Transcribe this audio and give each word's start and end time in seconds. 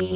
Damas 0.00 0.12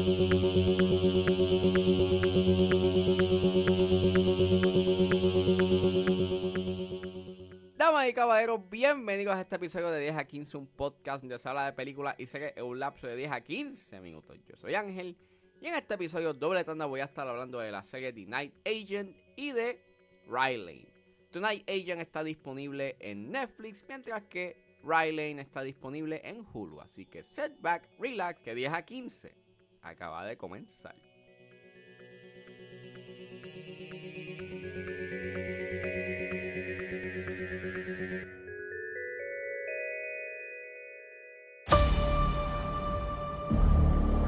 y 8.08 8.12
caballeros, 8.14 8.60
bienvenidos 8.70 9.34
a 9.34 9.40
este 9.40 9.56
episodio 9.56 9.90
de 9.90 10.02
10 10.02 10.16
a 10.18 10.24
15, 10.24 10.56
un 10.56 10.68
podcast 10.68 11.22
donde 11.22 11.36
se 11.36 11.48
habla 11.48 11.66
de 11.66 11.72
películas 11.72 12.14
y 12.16 12.26
series 12.26 12.52
en 12.54 12.64
un 12.64 12.78
lapso 12.78 13.08
de 13.08 13.16
10 13.16 13.32
a 13.32 13.40
15 13.40 14.00
minutos. 14.00 14.38
Yo 14.46 14.54
soy 14.54 14.76
Ángel 14.76 15.16
y 15.60 15.66
en 15.66 15.74
este 15.74 15.94
episodio 15.94 16.32
doble 16.32 16.62
tanda 16.62 16.86
voy 16.86 17.00
a 17.00 17.06
estar 17.06 17.26
hablando 17.26 17.58
de 17.58 17.72
la 17.72 17.82
serie 17.82 18.12
The 18.12 18.26
Night 18.26 18.54
Agent 18.64 19.16
y 19.34 19.50
de 19.50 19.84
Riley. 20.28 20.86
The 21.32 21.40
Night 21.40 21.68
Agent 21.68 22.02
está 22.02 22.22
disponible 22.22 22.94
en 23.00 23.32
Netflix, 23.32 23.84
mientras 23.88 24.22
que 24.26 24.78
Riley 24.84 25.36
está 25.40 25.62
disponible 25.62 26.20
en 26.22 26.46
Hulu. 26.52 26.80
Así 26.80 27.04
que 27.04 27.24
setback, 27.24 27.88
relax, 27.98 28.40
que 28.42 28.54
10 28.54 28.72
a 28.72 28.84
15 28.84 29.41
acaba 29.82 30.28
de 30.28 30.36
comenzar. 30.36 30.94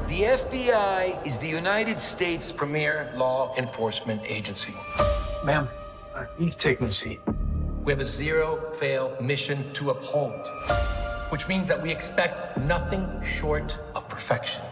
The 0.07 0.21
FBI 0.21 1.25
is 1.25 1.37
the 1.39 1.47
United 1.47 1.99
States 1.99 2.51
premier 2.51 3.11
law 3.15 3.53
enforcement 3.57 4.21
agency. 4.25 4.73
Ma'am, 5.43 5.67
you 6.39 6.45
need 6.45 6.51
to 6.51 6.57
take 6.57 6.79
my 6.79 6.89
seat. 6.89 7.19
We 7.83 7.91
have 7.91 7.99
a 7.99 8.05
zero 8.05 8.71
fail 8.79 9.15
mission 9.19 9.59
to 9.73 9.89
uphold, 9.89 10.47
which 11.31 11.47
means 11.47 11.67
that 11.67 11.81
we 11.81 11.91
expect 11.91 12.57
nothing 12.59 13.05
short 13.23 13.77
of 13.93 14.07
perfection. 14.07 14.63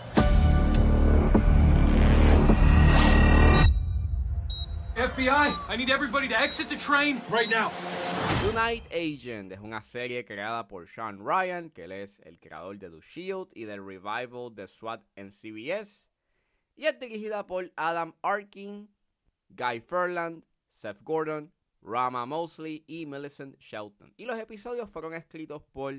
FBI, 5.14 5.56
I 5.70 5.76
need 5.76 5.92
everybody 5.92 6.28
to 6.28 6.40
exit 6.40 6.70
the 6.70 6.76
train 6.76 7.22
right 7.30 7.48
now. 7.48 7.72
Tonight 8.42 8.82
Agent 8.92 9.52
es 9.52 9.60
una 9.60 9.84
serie 9.84 10.24
creada 10.26 10.68
por 10.68 10.88
Sean 10.88 11.20
Ryan, 11.20 11.70
que 11.70 11.84
él 11.84 11.92
es 11.92 12.18
el 12.26 12.40
creador 12.40 12.80
de 12.80 12.90
The 12.90 13.00
Shield 13.00 13.50
y 13.56 13.66
del 13.66 13.86
revival 13.86 14.50
de 14.50 14.66
SWAT 14.68 15.02
en 15.16 15.30
CBS. 15.30 16.08
Y 16.76 16.88
es 16.88 17.00
dirigida 17.00 17.46
por 17.46 17.70
Adam 17.78 18.16
Arkin, 18.24 18.90
Guy 19.56 19.82
Ferland, 19.82 20.46
Seth 20.72 21.04
Gordon, 21.04 21.52
Rama 21.84 22.26
Mosley 22.26 22.84
y 22.88 23.06
Millicent 23.06 23.56
Shelton. 23.60 24.12
Y 24.18 24.26
los 24.26 24.40
episodios 24.40 24.90
fueron 24.90 25.14
escritos 25.14 25.62
por 25.74 25.94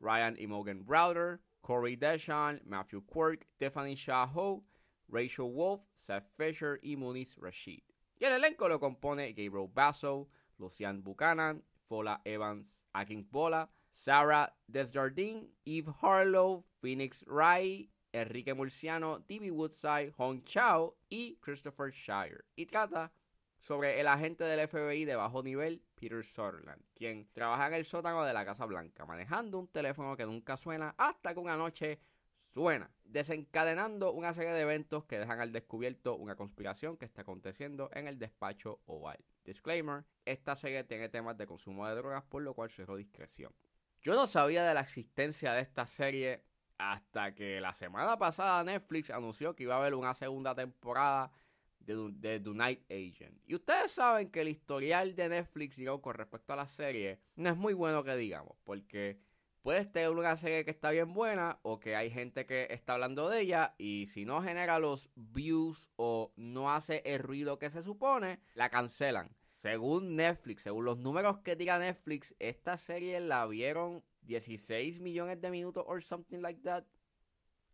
Ryan 0.00 0.34
y 0.36 0.48
Morgan 0.48 0.84
Browder, 0.84 1.38
Corey 1.60 1.94
Deshawn, 1.94 2.60
Matthew 2.64 3.04
Quirk, 3.06 3.46
Tiffany 3.60 3.94
Shaho, 3.94 4.64
Rachel 5.08 5.52
Wolf, 5.52 5.82
Seth 5.94 6.26
Fisher 6.36 6.80
y 6.82 6.96
Muniz 6.96 7.36
Rashid. 7.38 7.82
Y 8.18 8.24
el 8.24 8.32
elenco 8.32 8.68
lo 8.68 8.80
compone 8.80 9.32
Gabriel 9.32 9.70
Basso, 9.72 10.28
Lucian 10.58 11.02
Buchanan, 11.02 11.62
Fola 11.88 12.20
Evans, 12.24 12.76
Akin 12.92 13.28
Bola, 13.30 13.70
Sarah 13.92 14.52
Desjardins, 14.66 15.48
Eve 15.64 15.92
Harlow, 16.02 16.64
Phoenix 16.80 17.24
Rai, 17.26 17.90
Enrique 18.12 18.54
Murciano, 18.54 19.20
D.B. 19.20 19.50
Woodside, 19.50 20.12
Hong 20.16 20.42
Chao 20.44 20.96
y 21.08 21.36
Christopher 21.40 21.92
Shire. 21.92 22.44
Y 22.56 22.66
trata 22.66 23.12
sobre 23.58 24.00
el 24.00 24.06
agente 24.06 24.44
del 24.44 24.66
FBI 24.68 25.04
de 25.04 25.16
bajo 25.16 25.42
nivel, 25.42 25.82
Peter 25.94 26.24
Sutherland, 26.24 26.82
quien 26.94 27.28
trabaja 27.32 27.68
en 27.68 27.74
el 27.74 27.84
sótano 27.84 28.24
de 28.24 28.32
la 28.32 28.44
Casa 28.44 28.66
Blanca, 28.66 29.04
manejando 29.04 29.58
un 29.58 29.68
teléfono 29.68 30.16
que 30.16 30.26
nunca 30.26 30.56
suena 30.56 30.94
hasta 30.96 31.34
que 31.34 31.40
una 31.40 31.56
noche 31.56 32.00
suena, 32.48 32.90
desencadenando 33.04 34.12
una 34.12 34.34
serie 34.34 34.52
de 34.52 34.62
eventos 34.62 35.04
que 35.04 35.18
dejan 35.18 35.40
al 35.40 35.52
descubierto 35.52 36.16
una 36.16 36.36
conspiración 36.36 36.96
que 36.96 37.04
está 37.04 37.22
aconteciendo 37.22 37.90
en 37.92 38.08
el 38.08 38.18
despacho 38.18 38.80
oval. 38.86 39.18
Disclaimer, 39.44 40.04
esta 40.24 40.56
serie 40.56 40.84
tiene 40.84 41.08
temas 41.08 41.36
de 41.36 41.46
consumo 41.46 41.86
de 41.86 41.94
drogas, 41.94 42.22
por 42.24 42.42
lo 42.42 42.54
cual 42.54 42.70
suelo 42.70 42.96
discreción. 42.96 43.52
Yo 44.00 44.14
no 44.14 44.26
sabía 44.26 44.64
de 44.64 44.74
la 44.74 44.80
existencia 44.80 45.52
de 45.52 45.62
esta 45.62 45.86
serie 45.86 46.44
hasta 46.78 47.34
que 47.34 47.60
la 47.60 47.72
semana 47.72 48.16
pasada 48.18 48.62
Netflix 48.62 49.10
anunció 49.10 49.54
que 49.56 49.64
iba 49.64 49.74
a 49.74 49.78
haber 49.78 49.94
una 49.94 50.14
segunda 50.14 50.54
temporada 50.54 51.32
de, 51.80 52.40
The 52.40 52.50
Night 52.50 52.82
Agent. 52.90 53.40
Y 53.46 53.54
ustedes 53.54 53.92
saben 53.92 54.30
que 54.30 54.42
el 54.42 54.48
historial 54.48 55.14
de 55.16 55.28
Netflix 55.28 55.76
con 56.00 56.14
respecto 56.14 56.52
a 56.52 56.56
la 56.56 56.68
serie 56.68 57.20
no 57.36 57.48
es 57.48 57.56
muy 57.56 57.74
bueno 57.74 58.04
que 58.04 58.14
digamos, 58.16 58.56
porque 58.64 59.18
puedes 59.62 59.90
tener 59.90 60.10
una 60.10 60.36
serie 60.36 60.64
que 60.64 60.70
está 60.70 60.90
bien 60.90 61.12
buena 61.12 61.58
o 61.62 61.80
que 61.80 61.96
hay 61.96 62.10
gente 62.10 62.46
que 62.46 62.68
está 62.70 62.94
hablando 62.94 63.28
de 63.28 63.40
ella 63.40 63.74
y 63.78 64.06
si 64.06 64.24
no 64.24 64.42
genera 64.42 64.78
los 64.78 65.10
views 65.14 65.90
o 65.96 66.32
no 66.36 66.72
hace 66.72 67.02
el 67.04 67.20
ruido 67.20 67.58
que 67.58 67.70
se 67.70 67.82
supone, 67.82 68.40
la 68.54 68.70
cancelan. 68.70 69.34
Según 69.56 70.16
Netflix, 70.16 70.62
según 70.62 70.84
los 70.84 70.98
números 70.98 71.38
que 71.40 71.56
diga 71.56 71.78
Netflix, 71.78 72.34
esta 72.38 72.78
serie 72.78 73.20
la 73.20 73.44
vieron 73.46 74.04
16 74.22 75.00
millones 75.00 75.40
de 75.40 75.50
minutos 75.50 75.84
or 75.86 76.02
something 76.02 76.38
like 76.38 76.60
that 76.62 76.84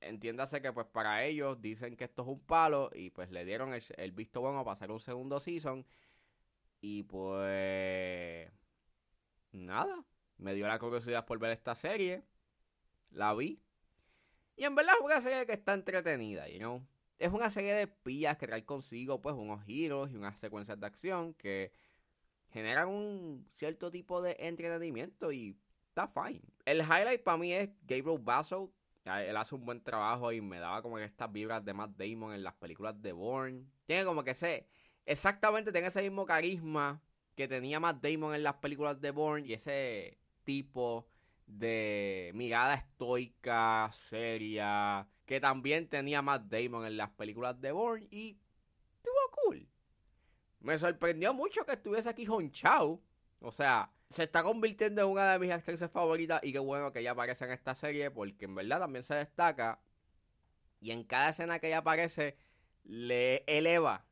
entiéndase 0.09 0.61
que 0.62 0.72
pues 0.72 0.87
para 0.87 1.25
ellos 1.25 1.61
dicen 1.61 1.97
que 1.97 2.05
esto 2.05 2.22
es 2.22 2.28
un 2.28 2.41
palo 2.41 2.91
y 2.95 3.11
pues 3.11 3.31
le 3.31 3.45
dieron 3.45 3.72
el, 3.75 4.12
visto 4.12 4.41
bueno 4.41 4.65
para 4.65 4.75
hacer 4.75 4.91
un 4.91 5.01
segundo 5.01 5.41
season. 5.41 5.87
Y 6.81 7.05
pues... 7.05 8.51
Nada, 9.53 10.05
me 10.39 10.55
dio 10.55 10.67
la 10.67 10.78
curiosidad 10.78 11.25
por 11.27 11.39
ver 11.39 11.53
esta 11.53 11.75
serie. 11.75 12.25
La 13.11 13.34
vi. 13.34 13.61
Y 14.56 14.65
en 14.65 14.75
verdad 14.75 14.95
es 14.99 15.05
una 15.05 15.21
serie 15.21 15.47
que 15.47 15.53
está 15.53 15.75
entretenida, 15.75 16.49
you 16.49 16.59
know. 16.59 16.87
Es 17.19 17.33
una 17.33 17.50
serie 17.50 17.75
de 17.75 17.87
pillas 17.87 18.37
que 18.37 18.47
trae 18.47 18.65
consigo 18.65 19.21
pues 19.21 19.34
unos 19.34 19.65
giros 19.65 20.11
y 20.11 20.17
unas 20.17 20.39
secuencias 20.39 20.78
de 20.78 20.87
acción 20.87 21.34
que 21.34 21.72
generan 22.50 22.89
un 22.89 23.49
cierto 23.56 23.91
tipo 23.91 24.21
de 24.21 24.37
entretenimiento 24.39 25.33
y 25.33 25.56
está 25.89 26.09
fine. 26.09 26.43
El 26.65 26.81
highlight 26.81 27.22
para 27.22 27.39
mí 27.39 27.53
es 27.53 27.71
Gabriel 27.83 28.19
Basso, 28.21 28.72
él 29.05 29.37
hace 29.37 29.55
un 29.55 29.65
buen 29.65 29.83
trabajo 29.83 30.33
y 30.33 30.41
me 30.41 30.59
daba 30.59 30.81
como 30.81 30.97
que 30.97 31.05
estas 31.05 31.31
vibras 31.31 31.65
de 31.65 31.75
Matt 31.75 31.97
Damon 31.97 32.33
en 32.33 32.43
las 32.43 32.55
películas 32.55 33.01
de 33.03 33.12
Bourne. 33.12 33.66
Tiene 33.87 34.05
como 34.05 34.25
que 34.25 34.31
ese, 34.31 34.66
exactamente 35.05 35.72
tiene 35.72 35.89
ese 35.89 36.03
mismo 36.03 36.25
carisma 36.25 37.03
que 37.34 37.47
tenía 37.47 37.81
Matt 37.81 38.03
Damon 38.03 38.34
en 38.34 38.43
las 38.43 38.55
películas 38.55 39.01
de 39.01 39.11
Bourne 39.11 39.47
y 39.47 39.53
ese 39.53 40.19
tipo 40.44 41.09
de 41.47 42.31
mirada 42.34 42.75
estoica, 42.75 43.91
seria, 43.93 45.09
que 45.27 45.41
también 45.41 45.88
tenía 45.88 46.22
Matt 46.22 46.44
Damon 46.44 46.87
en 46.87 46.97
las 46.97 47.10
películas 47.10 47.60
de 47.60 47.72
Bourne 47.72 48.06
y 48.10 48.38
estuvo 48.97 49.15
cool. 49.33 49.69
Me 50.60 50.78
sorprendió 50.78 51.34
mucho 51.34 51.65
que 51.65 51.72
estuviese 51.72 52.09
aquí 52.09 52.27
honchado. 52.28 53.00
O 53.41 53.53
sea, 53.53 53.93
se 54.09 54.22
está 54.22 54.43
convirtiendo 54.43 55.03
en 55.03 55.09
una 55.09 55.33
de 55.33 55.38
mis 55.38 55.50
actrices 55.50 55.91
favoritas 55.91 56.41
y 56.43 56.53
qué 56.53 56.59
bueno 56.59 56.93
que 56.93 57.00
ella 57.00 57.10
aparece 57.10 57.44
en 57.44 57.50
esta 57.53 57.75
serie 57.75 58.10
porque 58.10 58.47
en 58.47 58.54
verdad 58.54 58.81
también 58.81 59.04
se 59.04 59.15
destaca 59.15 59.81
y 60.81 60.91
en 60.93 61.04
cada 61.04 61.31
escena 61.31 61.59
que 61.59 61.66
ella 61.66 61.78
aparece 61.78 62.37
le 62.84 63.44
eleva 63.47 64.06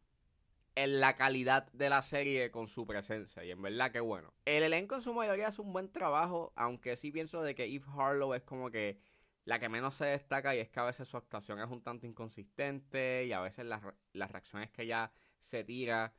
en 0.75 1.01
la 1.01 1.17
calidad 1.17 1.71
de 1.73 1.91
la 1.91 2.03
serie 2.03 2.51
con 2.51 2.67
su 2.67 2.87
presencia 2.87 3.45
y 3.45 3.51
en 3.51 3.61
verdad 3.61 3.93
que 3.93 4.01
bueno. 4.01 4.33
El 4.45 4.63
elenco 4.63 4.95
en 4.95 5.03
su 5.03 5.13
mayoría 5.13 5.49
hace 5.49 5.61
un 5.61 5.73
buen 5.73 5.91
trabajo, 5.91 6.53
aunque 6.57 6.97
sí 6.97 7.13
pienso 7.13 7.43
de 7.43 7.55
que 7.55 7.65
Eve 7.65 7.87
Harlow 7.97 8.35
es 8.35 8.43
como 8.43 8.71
que 8.71 8.99
la 9.45 9.59
que 9.59 9.69
menos 9.69 9.95
se 9.95 10.07
destaca 10.07 10.55
y 10.55 10.61
es 10.61 10.69
que 10.71 10.81
a 10.81 10.85
veces 10.85 11.09
su 11.09 11.17
actuación 11.17 11.61
es 11.61 11.69
un 11.69 11.83
tanto 11.83 12.07
inconsistente 12.07 13.25
y 13.27 13.33
a 13.33 13.41
veces 13.41 13.67
las, 13.67 13.83
las 14.13 14.31
reacciones 14.31 14.71
que 14.71 14.83
ella 14.83 15.13
se 15.41 15.65
tira 15.65 16.15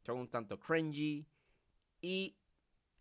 son 0.00 0.18
un 0.18 0.28
tanto 0.28 0.58
cringy 0.58 1.26
y 2.00 2.36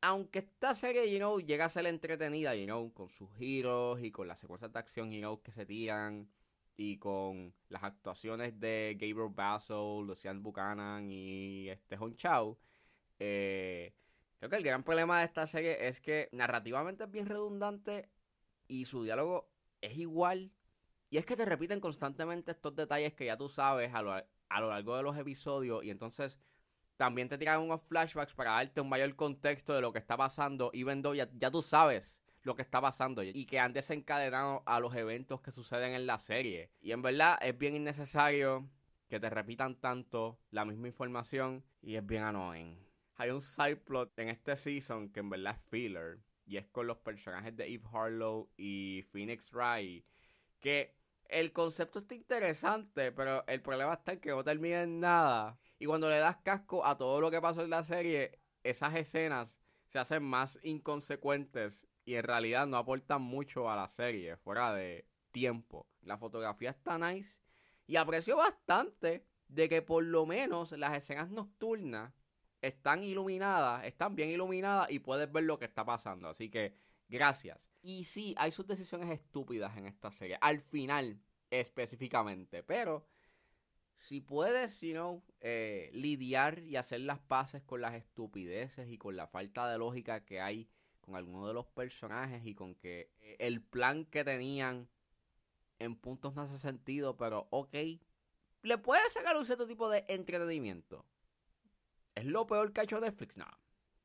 aunque 0.01 0.39
esta 0.39 0.75
serie, 0.75 1.11
you 1.11 1.17
know, 1.17 1.39
llega 1.39 1.65
a 1.65 1.69
ser 1.69 1.85
entretenida, 1.87 2.55
you 2.55 2.65
know, 2.65 2.93
con 2.93 3.09
sus 3.09 3.29
giros 3.35 4.01
y 4.01 4.11
con 4.11 4.27
las 4.27 4.39
secuencias 4.39 4.71
de 4.71 4.79
acción, 4.79 5.11
you 5.11 5.19
know, 5.19 5.41
que 5.41 5.51
se 5.51 5.65
tiran 5.65 6.29
y 6.77 6.97
con 6.99 7.53
las 7.69 7.83
actuaciones 7.83 8.59
de 8.59 8.95
Gabriel 8.99 9.33
Basso, 9.33 10.01
Lucian 10.03 10.43
Buchanan 10.43 11.11
y 11.11 11.69
este 11.69 11.97
Hon 11.97 12.15
Chao, 12.15 12.57
eh, 13.19 13.93
creo 14.37 14.49
que 14.49 14.55
el 14.57 14.63
gran 14.63 14.83
problema 14.83 15.19
de 15.19 15.25
esta 15.25 15.47
serie 15.47 15.87
es 15.87 15.99
que 15.99 16.29
narrativamente 16.31 17.03
es 17.05 17.11
bien 17.11 17.25
redundante 17.25 18.09
y 18.67 18.85
su 18.85 19.03
diálogo 19.03 19.49
es 19.81 19.97
igual. 19.97 20.51
Y 21.09 21.17
es 21.17 21.25
que 21.25 21.35
te 21.35 21.45
repiten 21.45 21.79
constantemente 21.79 22.51
estos 22.51 22.75
detalles 22.75 23.13
que 23.13 23.25
ya 23.25 23.37
tú 23.37 23.49
sabes 23.49 23.93
a 23.93 24.01
lo, 24.01 24.13
a 24.13 24.61
lo 24.61 24.69
largo 24.69 24.95
de 24.97 25.03
los 25.03 25.17
episodios 25.17 25.83
y 25.83 25.89
entonces 25.89 26.37
también 26.97 27.29
te 27.29 27.37
tiran 27.37 27.61
unos 27.61 27.81
flashbacks 27.83 28.33
para 28.33 28.51
darte 28.51 28.81
un 28.81 28.89
mayor 28.89 29.15
contexto 29.15 29.73
de 29.73 29.81
lo 29.81 29.93
que 29.93 29.99
está 29.99 30.17
pasando, 30.17 30.71
y 30.73 30.83
though 31.01 31.13
ya, 31.13 31.29
ya 31.35 31.49
tú 31.51 31.61
sabes 31.61 32.19
lo 32.47 32.55
que 32.55 32.61
está 32.61 32.79
pasando 32.81 33.21
y 33.23 33.45
que 33.45 33.59
han 33.59 33.73
desencadenado 33.73 34.63
a 34.65 34.79
los 34.79 34.95
eventos 34.95 35.41
que 35.41 35.51
suceden 35.51 35.93
en 35.93 36.07
la 36.07 36.17
serie. 36.17 36.71
Y 36.79 36.93
en 36.93 37.01
verdad 37.01 37.37
es 37.41 37.57
bien 37.57 37.75
innecesario 37.75 38.69
que 39.09 39.19
te 39.19 39.29
repitan 39.29 39.75
tanto 39.75 40.39
la 40.49 40.63
misma 40.63 40.87
información 40.87 41.63
y 41.81 41.95
es 41.95 42.05
bien 42.05 42.23
annoying. 42.23 42.79
Hay 43.15 43.31
un 43.31 43.41
side 43.41 43.75
plot 43.75 44.17
en 44.17 44.29
este 44.29 44.55
season 44.55 45.09
que 45.09 45.19
en 45.19 45.29
verdad 45.29 45.57
es 45.57 45.69
filler 45.69 46.19
y 46.45 46.55
es 46.55 46.65
con 46.67 46.87
los 46.87 46.97
personajes 46.97 47.55
de 47.55 47.65
Eve 47.65 47.83
Harlow 47.91 48.49
y 48.55 49.03
Phoenix 49.11 49.51
Wright 49.51 50.05
que 50.61 50.95
el 51.25 51.51
concepto 51.51 51.99
está 51.99 52.15
interesante, 52.15 53.11
pero 53.11 53.45
el 53.47 53.61
problema 53.61 53.93
está 53.93 54.13
en 54.13 54.21
que 54.21 54.29
no 54.29 54.43
termina 54.43 54.83
en 54.83 55.01
nada. 55.01 55.59
Y 55.79 55.85
cuando 55.85 56.09
le 56.09 56.19
das 56.19 56.37
casco 56.37 56.85
a 56.85 56.97
todo 56.97 57.19
lo 57.19 57.29
que 57.29 57.41
pasó 57.41 57.61
en 57.63 57.69
la 57.69 57.83
serie, 57.83 58.39
esas 58.63 58.95
escenas 58.95 59.59
se 59.87 59.99
hacen 59.99 60.23
más 60.23 60.59
inconsecuentes 60.63 61.86
y 62.07 62.15
en 62.15 62.23
realidad 62.23 62.65
no 62.67 62.77
aportan 62.77 63.21
mucho 63.21 63.69
a 63.69 63.75
la 63.75 63.89
serie, 63.89 64.37
fuera 64.37 64.73
de 64.73 65.05
tiempo. 65.31 65.89
La 66.03 66.17
fotografía 66.17 66.69
está 66.69 66.97
nice 66.97 67.41
y 67.85 67.97
aprecio 67.97 68.37
bastante 68.37 69.25
de 69.49 69.67
que 69.67 69.81
por 69.81 70.05
lo 70.05 70.25
menos 70.25 70.71
las 70.71 70.95
escenas 70.95 71.29
nocturnas 71.29 72.13
están 72.61 73.03
iluminadas, 73.03 73.83
están 73.83 74.15
bien 74.15 74.29
iluminadas 74.29 74.89
y 74.89 74.99
puedes 74.99 75.29
ver 75.29 75.43
lo 75.43 75.59
que 75.59 75.65
está 75.65 75.83
pasando. 75.83 76.29
Así 76.29 76.49
que 76.49 76.77
gracias. 77.09 77.69
Y 77.81 78.05
sí, 78.05 78.33
hay 78.37 78.53
sus 78.53 78.65
decisiones 78.65 79.09
estúpidas 79.09 79.75
en 79.75 79.85
esta 79.85 80.09
serie. 80.09 80.37
Al 80.39 80.61
final, 80.61 81.19
específicamente. 81.51 82.63
Pero 82.63 83.05
si 83.97 84.21
puedes, 84.21 84.79
you 84.79 84.93
know, 84.93 85.21
eh, 85.41 85.89
lidiar 85.91 86.59
y 86.59 86.77
hacer 86.77 87.01
las 87.01 87.19
paces 87.19 87.63
con 87.63 87.81
las 87.81 87.95
estupideces 87.95 88.87
y 88.87 88.97
con 88.97 89.17
la 89.17 89.27
falta 89.27 89.69
de 89.69 89.77
lógica 89.77 90.23
que 90.23 90.39
hay 90.39 90.69
con 91.07 91.15
algunos 91.15 91.47
de 91.47 91.53
los 91.53 91.65
personajes 91.65 92.45
y 92.45 92.53
con 92.53 92.75
que 92.75 93.09
eh, 93.21 93.37
el 93.39 93.61
plan 93.61 94.05
que 94.05 94.25
tenían 94.25 94.89
en 95.79 95.95
puntos 95.95 96.35
no 96.35 96.41
hace 96.41 96.59
sentido, 96.59 97.15
pero 97.15 97.47
ok, 97.49 97.73
le 98.63 98.77
puedes 98.77 99.13
sacar 99.13 99.37
un 99.37 99.45
cierto 99.45 99.65
tipo 99.65 99.89
de 99.89 100.03
entretenimiento. 100.09 101.05
¿Es 102.13 102.25
lo 102.25 102.45
peor 102.45 102.73
que 102.73 102.81
ha 102.81 102.83
hecho 102.83 102.99
Netflix? 102.99 103.37
No, 103.37 103.47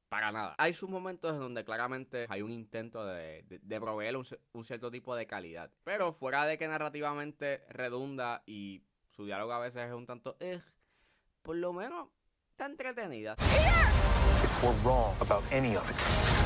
para 0.09 0.31
nada. 0.31 0.55
Hay 0.59 0.75
sus 0.75 0.89
momentos 0.89 1.33
en 1.33 1.41
donde 1.41 1.65
claramente 1.65 2.27
hay 2.29 2.41
un 2.41 2.53
intento 2.53 3.05
de, 3.05 3.43
de, 3.49 3.81
proveer 3.81 4.17
un, 4.17 4.65
cierto 4.65 4.91
tipo 4.93 5.17
de 5.17 5.27
calidad. 5.27 5.73
Pero 5.83 6.13
fuera 6.13 6.47
de 6.47 6.57
que 6.57 6.69
narrativamente 6.69 7.65
redunda 7.69 8.45
y 8.47 8.85
su 9.11 9.25
diálogo 9.27 9.53
a 9.53 9.59
veces 9.59 9.89
es 9.89 9.93
un 9.93 10.07
tanto... 10.07 10.37
Eh, 10.39 10.61
por 11.43 11.57
lo 11.57 11.73
menos 11.73 12.11
está 12.51 12.67
entretenida. 12.67 13.35
Wrong 14.85 15.17
about 15.21 15.43
any 15.51 15.75
of 15.77 15.91
it, 15.91 16.42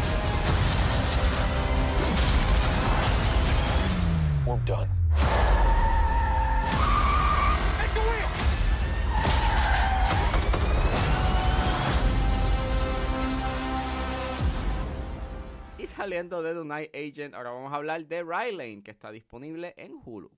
we're 4.57 4.65
done. 4.65 4.89
saliendo 15.87 16.43
de 16.43 16.53
The 16.53 16.65
Night 16.65 16.91
Agent, 16.95 17.35
ahora 17.35 17.53
vamos 17.53 17.73
a 17.73 17.77
hablar 17.77 18.05
de 18.07 18.23
Rylane, 18.23 18.83
que 18.83 18.91
está 18.91 19.11
disponible 19.11 19.73
en 19.79 19.99
Hulu. 20.05 20.31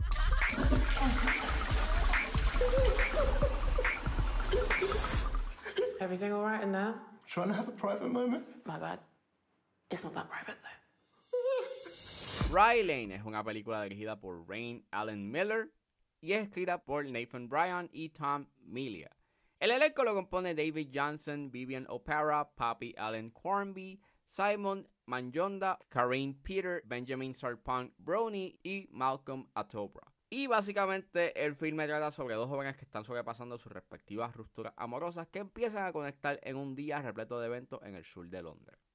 Everything 6.00 6.30
alright 6.30 6.62
in 6.62 6.70
there? 6.70 6.94
Trying 7.26 7.48
to 7.48 7.54
have 7.54 7.66
a 7.66 7.72
private 7.72 8.08
moment? 8.08 8.44
My 8.66 8.78
bad. 8.78 9.00
It's 9.90 10.04
not 10.04 10.14
that 10.14 10.28
private 10.30 10.54
though. 10.62 10.67
Rylane 12.50 13.14
es 13.14 13.22
una 13.24 13.44
película 13.44 13.82
dirigida 13.82 14.18
por 14.18 14.48
Rain 14.48 14.86
Allen 14.90 15.30
Miller 15.30 15.72
y 16.20 16.32
es 16.32 16.44
escrita 16.44 16.84
por 16.84 17.04
Nathan 17.04 17.48
Bryan 17.48 17.88
y 17.92 18.08
Tom 18.08 18.46
Melia. 18.60 19.10
El 19.60 19.70
elenco 19.70 20.04
lo 20.04 20.14
compone 20.14 20.54
David 20.54 20.90
Johnson, 20.94 21.50
Vivian 21.50 21.86
O'Para, 21.88 22.48
Papi 22.54 22.94
Allen 22.96 23.30
Cornby, 23.30 24.00
Simon 24.26 24.88
Manjonda, 25.06 25.78
Karine 25.88 26.34
Peter, 26.42 26.82
Benjamin 26.84 27.34
Sarpong 27.34 27.92
Brownie 27.98 28.58
y 28.62 28.88
Malcolm 28.90 29.48
Atobra. 29.54 30.06
Y 30.30 30.46
básicamente 30.46 31.44
el 31.44 31.54
filme 31.54 31.86
trata 31.86 32.10
sobre 32.10 32.34
dos 32.34 32.48
jóvenes 32.48 32.76
que 32.76 32.84
están 32.84 33.04
sobrepasando 33.04 33.56
sus 33.56 33.72
respectivas 33.72 34.36
rupturas 34.36 34.74
amorosas 34.76 35.26
que 35.28 35.38
empiezan 35.38 35.86
a 35.86 35.92
conectar 35.92 36.38
en 36.42 36.56
un 36.56 36.74
día 36.74 37.00
repleto 37.00 37.40
de 37.40 37.46
eventos 37.46 37.80
en 37.82 37.94
el 37.94 38.04
sur 38.04 38.28
de 38.28 38.42
Londres. 38.42 38.87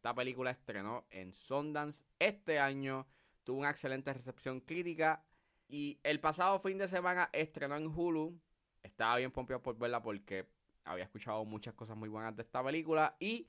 Esta 0.00 0.14
película 0.14 0.50
estrenó 0.50 1.04
en 1.10 1.30
Sundance 1.30 2.04
este 2.18 2.58
año, 2.58 3.06
tuvo 3.44 3.58
una 3.58 3.68
excelente 3.68 4.10
recepción 4.14 4.60
crítica 4.60 5.22
y 5.68 6.00
el 6.02 6.20
pasado 6.20 6.58
fin 6.58 6.78
de 6.78 6.88
semana 6.88 7.28
estrenó 7.34 7.76
en 7.76 7.86
Hulu. 7.86 8.40
Estaba 8.82 9.18
bien 9.18 9.30
pompeado 9.30 9.62
por 9.62 9.76
verla 9.76 10.02
porque 10.02 10.48
había 10.84 11.04
escuchado 11.04 11.44
muchas 11.44 11.74
cosas 11.74 11.98
muy 11.98 12.08
buenas 12.08 12.34
de 12.34 12.40
esta 12.44 12.64
película 12.64 13.14
y 13.20 13.46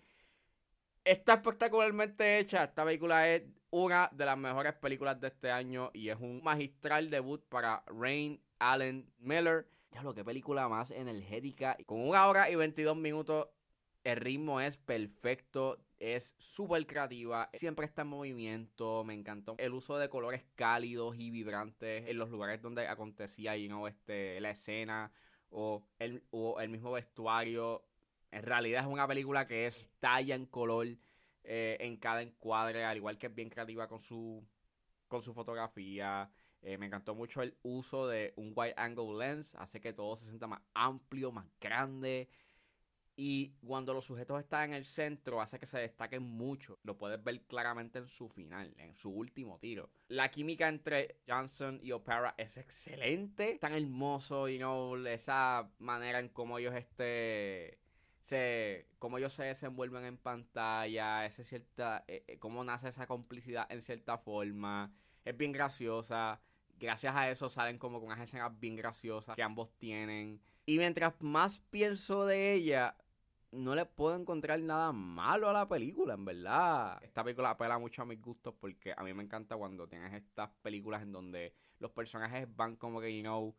Está 1.06 1.36
espectacularmente 1.36 2.40
hecha. 2.40 2.66
Esta 2.66 2.84
película 2.84 3.30
es 3.30 3.44
una 3.70 4.10
de 4.12 4.26
las 4.26 4.38
mejores 4.38 4.74
películas 4.74 5.22
de 5.22 5.30
este 5.30 5.50
año 5.50 5.90
y 5.94 6.10
es 6.10 6.20
un 6.20 6.44
magistral 6.44 7.10
debut 7.10 7.42
para 7.48 7.82
Rain 7.88 8.44
Allen 8.60 9.10
Miller. 9.20 9.70
Ya 9.92 10.04
lo 10.04 10.14
que 10.14 10.26
película 10.26 10.68
más 10.68 10.92
energética. 10.92 11.78
Con 11.86 12.08
una 12.08 12.28
hora 12.28 12.50
y 12.50 12.56
22 12.56 12.98
minutos, 12.98 13.48
el 14.04 14.18
ritmo 14.18 14.62
es 14.62 14.78
perfecto. 14.78 15.78
Es 16.00 16.34
súper 16.38 16.88
creativa. 16.88 17.50
Siempre 17.54 17.86
está 17.86 18.02
en 18.02 18.08
movimiento. 18.08 19.04
Me 19.04 19.14
encantó 19.14 19.56
el 19.60 19.74
uso 19.74 19.98
de 19.98 20.10
colores 20.10 20.44
cálidos 20.56 21.16
y 21.18 21.30
vibrantes 21.30 22.08
en 22.08 22.18
los 22.18 22.30
lugares 22.30 22.62
donde 22.62 22.88
acontecía 22.88 23.56
you 23.56 23.68
know, 23.68 23.88
este, 23.88 24.42
la 24.42 24.52
escena 24.52 25.12
o 25.52 25.84
el, 26.00 26.24
o 26.32 26.60
el 26.60 26.70
mismo 26.70 26.92
vestuario 26.92 27.84
en 28.32 28.44
realidad 28.44 28.82
es 28.82 28.88
una 28.88 29.08
película 29.08 29.46
que 29.46 29.68
es 29.68 29.90
talla 30.00 30.36
en 30.36 30.46
color 30.46 30.88
eh, 31.44 31.78
en 31.80 31.98
cada 31.98 32.22
encuadre, 32.22 32.86
al 32.86 32.98
igual 32.98 33.18
que 33.18 33.28
es 33.28 33.36
bien 33.36 33.50
creativa 33.50 33.88
con 33.88 34.00
su, 34.00 34.44
con 35.08 35.22
su 35.22 35.34
fotografía. 35.34 36.32
Eh, 36.62 36.78
me 36.78 36.86
encantó 36.86 37.14
mucho 37.14 37.42
el 37.42 37.58
uso 37.64 38.08
de 38.08 38.34
un 38.38 38.54
wide 38.56 38.74
angle 38.78 39.18
lens, 39.18 39.56
hace 39.56 39.82
que 39.82 39.94
todo 39.94 40.16
se 40.16 40.26
sienta 40.26 40.48
más 40.48 40.62
amplio, 40.74 41.32
más 41.32 41.48
grande. 41.60 42.30
Y 43.24 43.54
cuando 43.68 43.94
los 43.94 44.06
sujetos 44.06 44.40
están 44.40 44.72
en 44.72 44.74
el 44.78 44.84
centro, 44.84 45.42
hace 45.42 45.60
que 45.60 45.68
se 45.68 45.78
destaquen 45.78 46.24
mucho. 46.24 46.80
Lo 46.82 46.98
puedes 46.98 47.24
ver 47.24 47.44
claramente 47.44 48.00
en 48.00 48.08
su 48.08 48.28
final, 48.28 48.74
en 48.80 48.96
su 48.96 49.12
último 49.12 49.60
tiro. 49.60 49.92
La 50.08 50.32
química 50.32 50.68
entre 50.68 51.20
Johnson 51.28 51.80
y 51.84 51.92
Opera 51.92 52.34
es 52.36 52.58
excelente. 52.58 53.60
Tan 53.62 53.74
hermoso, 53.74 54.48
you 54.48 54.58
know, 54.58 54.96
esa 55.06 55.70
manera 55.78 56.18
en 56.18 56.30
cómo 56.30 56.58
ellos 56.58 56.74
este 56.74 57.78
se, 58.24 58.88
cómo 58.98 59.20
ellos 59.20 59.34
se 59.34 59.44
desenvuelven 59.44 60.06
en 60.06 60.18
pantalla, 60.18 61.24
ese 61.24 61.44
cierta, 61.44 62.04
eh, 62.08 62.24
eh, 62.28 62.40
cómo 62.40 62.64
nace 62.64 62.88
esa 62.88 63.06
complicidad 63.06 63.72
en 63.72 63.84
cierta 63.84 64.18
forma. 64.18 64.92
Es 65.24 65.38
bien 65.38 65.52
graciosa. 65.52 66.42
Gracias 66.80 67.16
a 67.16 67.30
eso 67.30 67.52
salen 67.52 67.78
como 67.78 68.00
con 68.00 68.08
unas 68.08 68.22
escenas 68.22 68.60
bien 68.60 68.76
graciosas 68.76 69.36
que 69.36 69.44
ambos 69.44 69.78
tienen. 69.78 70.42
Y 70.66 70.78
mientras 70.78 71.14
más 71.22 71.60
pienso 71.70 72.26
de 72.26 72.54
ella, 72.54 72.96
no 73.52 73.76
le 73.76 73.86
puedo 73.86 74.16
encontrar 74.16 74.62
nada 74.62 74.92
malo 74.94 75.50
a 75.50 75.54
la 75.54 75.68
película, 75.68 76.14
en 76.14 76.26
verdad. 76.26 77.04
Esta 77.04 77.24
película 77.24 77.52
apela 77.52 77.78
mucho 77.78 78.02
a 78.02 78.06
mis 78.06 78.22
gustos 78.22 78.54
porque 78.60 78.94
a 78.96 79.04
mí 79.04 79.14
me 79.14 79.24
encanta 79.24 79.58
cuando 79.58 79.88
tienes 79.88 80.14
estas 80.14 80.50
películas 80.62 81.02
en 81.02 81.12
donde 81.12 81.54
los 81.80 81.92
personajes 81.92 82.48
van 82.56 82.78
como 82.78 83.02
que, 83.02 83.16
you 83.16 83.22
know, 83.22 83.56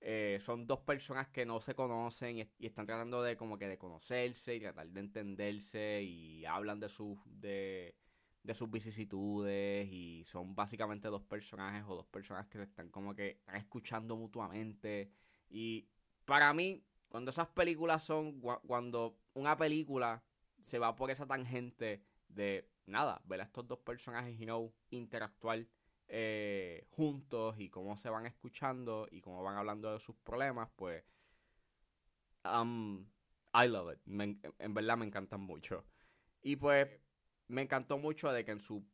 eh, 0.00 0.38
son 0.40 0.66
dos 0.66 0.80
personas 0.80 1.28
que 1.28 1.46
no 1.46 1.60
se 1.60 1.74
conocen 1.74 2.38
y, 2.38 2.66
están 2.66 2.86
tratando 2.86 3.22
de 3.22 3.36
como 3.36 3.56
que 3.56 3.68
de 3.68 3.78
conocerse 3.78 4.54
y 4.56 4.60
tratar 4.60 4.88
de 4.88 5.00
entenderse 5.00 6.02
y 6.02 6.44
hablan 6.44 6.80
de 6.80 6.88
sus 6.88 7.18
de, 7.24 7.94
de 8.42 8.54
sus 8.54 8.70
vicisitudes 8.70 9.88
y 9.90 10.24
son 10.24 10.54
básicamente 10.54 11.08
dos 11.08 11.22
personajes 11.22 11.84
o 11.88 11.94
dos 11.96 12.06
personas 12.06 12.46
que 12.46 12.62
están 12.62 12.90
como 12.90 13.14
que 13.14 13.30
están 13.30 13.56
escuchando 13.56 14.16
mutuamente 14.16 15.10
y 15.48 15.88
para 16.24 16.52
mí 16.52 16.84
cuando 17.08 17.30
esas 17.30 17.48
películas 17.48 18.02
son 18.02 18.40
cuando 18.40 19.16
una 19.36 19.56
película 19.56 20.22
se 20.60 20.78
va 20.78 20.96
por 20.96 21.10
esa 21.10 21.26
tangente 21.26 22.02
de 22.28 22.68
nada, 22.86 23.20
ver 23.24 23.40
a 23.42 23.44
estos 23.44 23.66
dos 23.68 23.78
personajes 23.78 24.40
y 24.40 24.46
no 24.46 24.72
interactuar 24.90 25.66
eh, 26.08 26.86
juntos 26.90 27.56
y 27.58 27.68
cómo 27.68 27.96
se 27.96 28.08
van 28.08 28.26
escuchando 28.26 29.06
y 29.10 29.20
cómo 29.20 29.42
van 29.42 29.56
hablando 29.56 29.92
de 29.92 30.00
sus 30.00 30.16
problemas, 30.16 30.70
pues 30.74 31.04
um, 32.44 33.06
I 33.52 33.68
love 33.68 33.92
it. 33.92 34.00
en 34.06 34.74
verdad 34.74 34.96
me 34.96 35.06
encantan 35.06 35.40
mucho. 35.40 35.84
Y 36.42 36.56
pues 36.56 36.88
me 37.48 37.62
encantó 37.62 37.98
mucho 37.98 38.32
de 38.32 38.44
que 38.44 38.52
en 38.52 38.60
su 38.60 38.86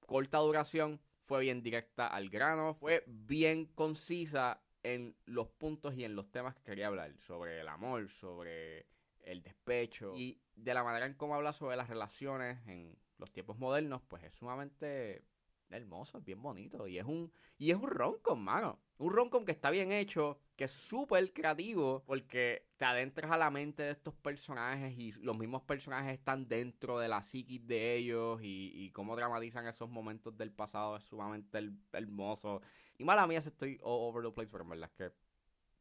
corta 0.00 0.38
duración 0.38 1.00
fue 1.24 1.40
bien 1.42 1.62
directa 1.62 2.08
al 2.08 2.30
grano, 2.30 2.74
fue 2.74 3.04
bien 3.06 3.66
concisa 3.66 4.60
en 4.82 5.16
los 5.24 5.48
puntos 5.48 5.94
y 5.94 6.04
en 6.04 6.16
los 6.16 6.30
temas 6.30 6.54
que 6.56 6.62
quería 6.64 6.88
hablar, 6.88 7.16
sobre 7.20 7.60
el 7.60 7.68
amor, 7.68 8.08
sobre 8.10 8.86
el 9.26 9.42
despecho 9.42 10.14
y 10.16 10.40
de 10.54 10.74
la 10.74 10.84
manera 10.84 11.06
en 11.06 11.14
cómo 11.14 11.34
habla 11.34 11.52
sobre 11.52 11.76
las 11.76 11.88
relaciones 11.88 12.58
en 12.66 12.96
los 13.18 13.32
tiempos 13.32 13.58
modernos, 13.58 14.02
pues 14.08 14.22
es 14.24 14.34
sumamente 14.34 15.24
hermoso, 15.70 16.18
es 16.18 16.24
bien 16.24 16.42
bonito. 16.42 16.86
Y 16.86 16.98
es 16.98 17.04
un, 17.04 17.32
y 17.58 17.70
es 17.70 17.76
un 17.76 17.88
roncom, 17.88 18.40
mano. 18.40 18.80
Un 18.98 19.12
roncom 19.12 19.44
que 19.44 19.52
está 19.52 19.70
bien 19.70 19.90
hecho, 19.90 20.38
que 20.56 20.64
es 20.64 20.72
súper 20.72 21.32
creativo, 21.32 22.04
porque 22.06 22.68
te 22.76 22.84
adentras 22.84 23.30
a 23.32 23.36
la 23.36 23.50
mente 23.50 23.82
de 23.82 23.90
estos 23.90 24.14
personajes 24.14 24.96
y 24.96 25.12
los 25.12 25.36
mismos 25.36 25.62
personajes 25.62 26.12
están 26.14 26.48
dentro 26.48 26.98
de 26.98 27.08
la 27.08 27.22
psiquis 27.22 27.66
de 27.66 27.96
ellos 27.96 28.40
y, 28.42 28.70
y 28.74 28.90
cómo 28.90 29.16
dramatizan 29.16 29.66
esos 29.66 29.90
momentos 29.90 30.36
del 30.36 30.52
pasado 30.52 30.96
es 30.96 31.04
sumamente 31.04 31.58
hermoso. 31.92 32.62
Y 32.96 33.04
mala 33.04 33.26
mía, 33.26 33.40
estoy 33.40 33.78
all 33.82 34.08
over 34.08 34.24
the 34.24 34.30
place, 34.30 34.48
pero 34.50 34.62
en 34.62 34.70
verdad 34.70 34.90
es 34.90 34.96
que 34.96 35.23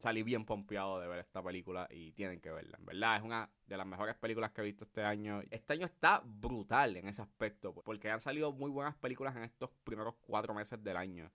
salí 0.03 0.21
bien 0.21 0.43
pompeado 0.43 0.99
de 0.99 1.07
ver 1.07 1.19
esta 1.19 1.41
película 1.41 1.87
y 1.89 2.11
tienen 2.11 2.41
que 2.41 2.51
verla. 2.51 2.77
En 2.77 2.85
verdad, 2.85 3.15
es 3.15 3.23
una 3.23 3.49
de 3.65 3.77
las 3.77 3.87
mejores 3.87 4.15
películas 4.15 4.51
que 4.51 4.59
he 4.59 4.65
visto 4.65 4.83
este 4.83 5.01
año. 5.01 5.41
Este 5.49 5.71
año 5.71 5.85
está 5.85 6.21
brutal 6.25 6.97
en 6.97 7.07
ese 7.07 7.21
aspecto, 7.21 7.73
porque 7.73 8.11
han 8.11 8.19
salido 8.19 8.51
muy 8.51 8.69
buenas 8.69 8.95
películas 8.97 9.33
en 9.37 9.43
estos 9.43 9.69
primeros 9.85 10.15
cuatro 10.19 10.53
meses 10.53 10.83
del 10.83 10.97
año. 10.97 11.31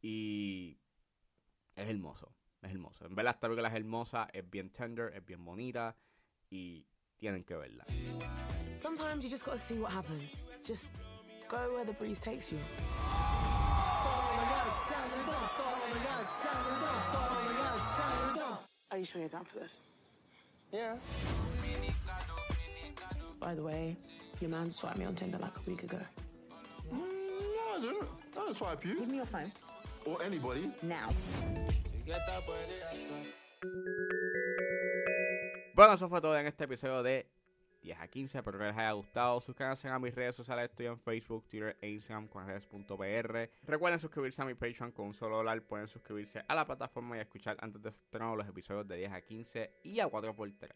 Y 0.00 0.78
es 1.76 1.86
hermoso, 1.86 2.34
es 2.62 2.70
hermoso. 2.70 3.04
En 3.04 3.14
verdad, 3.14 3.34
esta 3.34 3.46
película 3.46 3.68
es 3.68 3.74
hermosa, 3.74 4.26
es 4.32 4.48
bien 4.48 4.70
tender, 4.70 5.12
es 5.14 5.22
bien 5.26 5.44
bonita 5.44 5.94
y 6.48 6.86
tienen 7.18 7.44
que 7.44 7.56
verla. 7.56 7.84
Sometimes 8.74 9.22
you 9.22 9.28
just 9.28 9.44
gotta 9.44 9.58
see 9.58 9.78
what 9.78 9.92
happens. 9.92 10.50
Just 10.66 10.90
go 11.46 11.58
where 11.74 11.84
the 11.84 11.92
breeze 11.92 12.18
takes 12.18 12.50
you. 12.50 12.58
Are 18.90 18.98
you 18.98 19.04
sure 19.04 19.20
you're 19.20 19.28
down 19.28 19.44
for 19.44 19.58
this? 19.60 19.82
Yeah. 20.72 20.96
By 23.38 23.54
the 23.54 23.62
way, 23.62 23.96
your 24.40 24.50
man 24.50 24.72
swiped 24.72 24.98
me 24.98 25.04
on 25.04 25.14
Tinder 25.14 25.38
like 25.38 25.56
a 25.56 25.70
week 25.70 25.82
ago. 25.82 26.00
Mm, 26.92 26.98
no, 26.98 27.76
I 27.76 27.80
didn't. 27.80 28.08
I 28.36 28.40
didn't 28.40 28.56
swipe 28.56 28.84
you. 28.84 28.98
Give 28.98 29.08
me 29.08 29.16
your 29.16 29.26
phone. 29.26 29.52
Or 30.04 30.22
anybody. 30.22 30.70
Now. 30.82 31.10
Bueno, 35.74 35.92
eso 35.92 36.08
fue 36.08 36.20
todo 36.20 36.36
en 36.36 36.46
este 36.46 36.64
episodio 36.64 37.02
de 37.02 37.26
10 37.82 37.98
a 38.00 38.08
15. 38.08 38.38
Espero 38.38 38.58
que 38.58 38.64
les 38.64 38.76
haya 38.76 38.92
gustado. 38.92 39.40
Suscríbanse 39.40 39.88
a 39.88 39.98
mis 39.98 40.14
redes 40.14 40.36
sociales. 40.36 40.70
Estoy 40.70 40.86
en 40.86 40.98
Facebook, 40.98 41.46
Twitter 41.48 41.76
e 41.80 41.90
Instagram 41.90 42.28
con 42.28 42.46
redes.pr. 42.46 43.50
Recuerden 43.66 43.98
suscribirse 43.98 44.42
a 44.42 44.44
mi 44.44 44.54
Patreon 44.54 44.92
con 44.92 45.06
un 45.06 45.14
solo 45.14 45.36
dólar. 45.36 45.62
Pueden 45.62 45.88
suscribirse 45.88 46.44
a 46.46 46.54
la 46.54 46.66
plataforma 46.66 47.16
y 47.16 47.20
escuchar 47.20 47.56
antes 47.60 47.82
de 47.82 47.90
estrenar 47.90 48.36
los 48.36 48.48
episodios 48.48 48.86
de 48.86 48.96
10 48.96 49.12
a 49.12 49.20
15 49.20 49.72
y 49.84 50.00
a 50.00 50.08
4x3. 50.08 50.70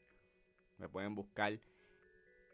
Me 0.79 0.89
pueden 0.89 1.15
buscar 1.15 1.59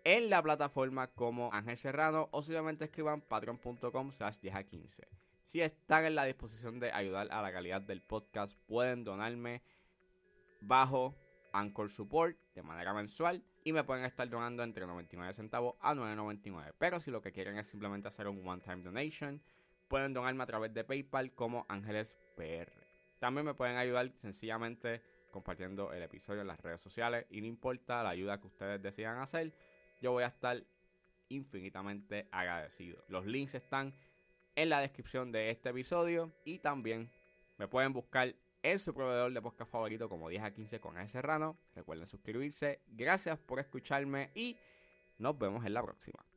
en 0.04 0.30
la 0.30 0.42
plataforma 0.42 1.08
como 1.08 1.52
Ángel 1.52 1.76
Serrano 1.76 2.28
o 2.32 2.42
simplemente 2.42 2.84
escriban 2.84 3.20
patreon.com 3.20 4.12
slash 4.12 4.38
10 4.40 4.54
a 4.54 4.62
15. 4.64 5.08
Si 5.42 5.62
están 5.62 6.04
en 6.04 6.14
la 6.14 6.24
disposición 6.24 6.78
de 6.78 6.92
ayudar 6.92 7.28
a 7.30 7.42
la 7.42 7.52
calidad 7.52 7.80
del 7.80 8.02
podcast, 8.02 8.52
pueden 8.66 9.04
donarme 9.04 9.62
bajo 10.60 11.14
Anchor 11.58 11.90
Support 11.90 12.36
de 12.54 12.62
manera 12.62 12.94
mensual 12.94 13.42
y 13.64 13.72
me 13.72 13.84
pueden 13.84 14.04
estar 14.04 14.28
donando 14.28 14.62
entre 14.62 14.86
99 14.86 15.34
centavos 15.34 15.74
a 15.80 15.94
9.99. 15.94 16.74
Pero 16.78 17.00
si 17.00 17.10
lo 17.10 17.20
que 17.20 17.32
quieren 17.32 17.58
es 17.58 17.66
simplemente 17.66 18.08
hacer 18.08 18.28
un 18.28 18.46
one-time 18.46 18.82
donation, 18.82 19.42
pueden 19.88 20.12
donarme 20.12 20.42
a 20.42 20.46
través 20.46 20.72
de 20.72 20.84
PayPal 20.84 21.32
como 21.32 21.66
Ángeles 21.68 22.16
PR. 22.36 22.72
También 23.18 23.46
me 23.46 23.54
pueden 23.54 23.76
ayudar 23.76 24.12
sencillamente 24.20 25.02
compartiendo 25.30 25.92
el 25.92 26.02
episodio 26.02 26.40
en 26.40 26.46
las 26.46 26.60
redes 26.60 26.80
sociales 26.80 27.26
y 27.30 27.40
no 27.40 27.46
importa 27.46 28.02
la 28.02 28.10
ayuda 28.10 28.40
que 28.40 28.46
ustedes 28.46 28.80
decidan 28.80 29.18
hacer, 29.18 29.52
yo 30.00 30.12
voy 30.12 30.22
a 30.22 30.28
estar 30.28 30.62
infinitamente 31.28 32.28
agradecido. 32.30 33.04
Los 33.08 33.26
links 33.26 33.54
están 33.54 33.94
en 34.54 34.68
la 34.70 34.80
descripción 34.80 35.30
de 35.32 35.50
este 35.50 35.68
episodio 35.68 36.32
y 36.44 36.58
también 36.58 37.10
me 37.58 37.68
pueden 37.68 37.92
buscar 37.92 38.34
en 38.62 38.78
su 38.78 38.94
proveedor 38.94 39.32
de 39.32 39.42
podcast 39.42 39.70
favorito 39.70 40.08
como 40.08 40.28
10 40.28 40.42
a 40.42 40.50
15 40.52 40.80
con 40.80 40.98
ese 40.98 41.08
Serrano. 41.08 41.56
Recuerden 41.74 42.06
suscribirse. 42.06 42.80
Gracias 42.86 43.38
por 43.38 43.60
escucharme 43.60 44.30
y 44.34 44.56
nos 45.18 45.38
vemos 45.38 45.64
en 45.64 45.74
la 45.74 45.82
próxima. 45.82 46.27